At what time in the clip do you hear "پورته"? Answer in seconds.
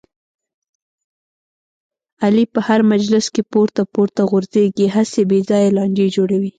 3.51-3.81, 3.93-4.21